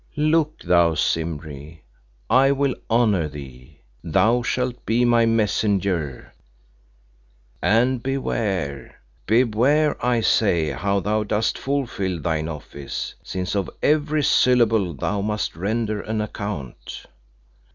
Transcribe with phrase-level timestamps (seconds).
[0.15, 1.83] "Look thou, Simbri,
[2.27, 3.81] I will honour thee.
[4.03, 6.33] Thou shalt be my messenger,
[7.61, 8.99] and beware!
[9.27, 15.55] beware I say how thou dost fulfil thine office, since of every syllable thou must
[15.55, 17.05] render an account.